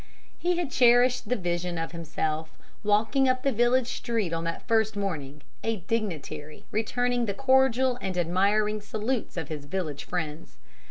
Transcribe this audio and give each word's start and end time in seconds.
He 0.39 0.57
had 0.57 0.71
cherished 0.71 1.29
the 1.29 1.35
vision 1.35 1.77
of 1.77 1.91
himself 1.91 2.57
walking 2.83 3.29
up 3.29 3.43
the 3.43 3.51
village 3.51 3.85
street 3.97 4.33
on 4.33 4.45
that 4.45 4.67
first 4.67 4.95
morning, 4.97 5.43
a 5.63 5.75
dignitary 5.75 6.65
returning 6.71 7.27
the 7.27 7.35
cordial 7.35 7.99
and 8.01 8.17
admiring 8.17 8.81
salutes 8.81 9.37
of 9.37 9.49
his 9.49 9.65
village 9.65 10.05
friends. 10.05 10.57